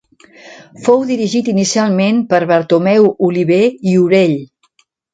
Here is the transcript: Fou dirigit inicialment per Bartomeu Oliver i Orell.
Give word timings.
Fou 0.87 1.03
dirigit 1.09 1.51
inicialment 1.53 2.23
per 2.33 2.41
Bartomeu 2.55 3.09
Oliver 3.31 3.63
i 3.95 3.99
Orell. 4.09 4.39